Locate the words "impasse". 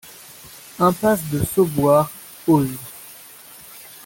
0.79-1.21